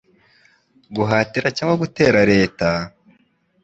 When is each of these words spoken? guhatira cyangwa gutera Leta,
guhatira 0.95 1.47
cyangwa 1.57 1.75
gutera 1.83 2.19
Leta, 2.31 2.69